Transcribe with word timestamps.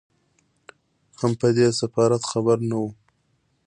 هم 1.19 1.31
په 1.39 1.47
دې 1.57 1.67
سفارت 1.79 2.21
خبر 2.31 2.57
نه 2.69 2.75
وو. 2.81 2.89